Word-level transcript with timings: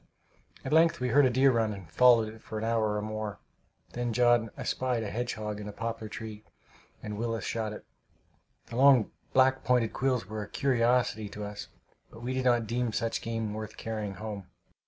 At 0.65 0.73
length 0.73 0.99
we 0.99 1.09
heard 1.09 1.27
a 1.27 1.29
deer 1.29 1.51
run, 1.51 1.73
and 1.73 1.87
followed 1.87 2.33
it 2.33 2.41
for 2.41 2.57
an 2.57 2.63
hour 2.63 2.95
or 2.95 3.03
more. 3.03 3.37
Then 3.93 4.13
John 4.13 4.49
espied 4.57 5.03
a 5.03 5.11
hedgehog 5.11 5.59
in 5.59 5.67
a 5.67 5.71
poplar 5.71 6.09
tree, 6.09 6.43
and 7.03 7.19
Willis 7.19 7.45
shot 7.45 7.71
it. 7.71 7.85
The 8.65 8.77
long 8.77 9.11
black 9.31 9.63
pointed 9.63 9.93
quills 9.93 10.25
were 10.25 10.41
a 10.41 10.49
curiosity 10.49 11.29
to 11.29 11.43
us, 11.45 11.67
but 12.09 12.23
we 12.23 12.33
did 12.33 12.45
not 12.45 12.65
deem 12.65 12.91
such 12.91 13.21
game 13.21 13.53
worth 13.53 13.77
carrying 13.77 14.15
home. 14.15 14.47